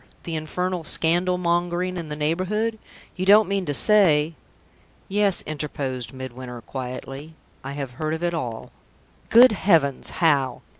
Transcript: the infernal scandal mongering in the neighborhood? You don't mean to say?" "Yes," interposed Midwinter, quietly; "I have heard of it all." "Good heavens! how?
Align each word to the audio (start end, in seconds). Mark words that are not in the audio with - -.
the 0.23 0.35
infernal 0.35 0.83
scandal 0.83 1.37
mongering 1.37 1.95
in 1.95 2.09
the 2.09 2.15
neighborhood? 2.15 2.79
You 3.15 3.27
don't 3.27 3.47
mean 3.47 3.67
to 3.67 3.73
say?" 3.75 4.33
"Yes," 5.07 5.43
interposed 5.43 6.11
Midwinter, 6.11 6.59
quietly; 6.61 7.35
"I 7.63 7.73
have 7.73 7.91
heard 7.91 8.15
of 8.15 8.23
it 8.23 8.33
all." 8.33 8.71
"Good 9.29 9.51
heavens! 9.51 10.09
how? 10.09 10.63